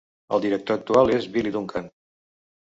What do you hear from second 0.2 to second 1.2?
El director actual